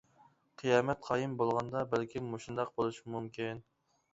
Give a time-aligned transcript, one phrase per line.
[0.61, 3.63] قىيامەت قايىم بولغاندا، بەلكىم مۇشۇنداق بولۇشى مۇمكىن.